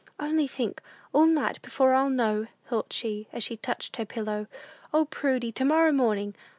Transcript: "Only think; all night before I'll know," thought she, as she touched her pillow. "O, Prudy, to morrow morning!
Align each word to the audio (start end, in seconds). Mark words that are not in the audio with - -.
"Only 0.19 0.47
think; 0.47 0.81
all 1.13 1.27
night 1.27 1.61
before 1.61 1.93
I'll 1.93 2.09
know," 2.09 2.47
thought 2.65 2.91
she, 2.91 3.27
as 3.31 3.43
she 3.43 3.55
touched 3.55 3.97
her 3.97 4.05
pillow. 4.05 4.47
"O, 4.91 5.05
Prudy, 5.05 5.51
to 5.51 5.63
morrow 5.63 5.91
morning! 5.91 6.33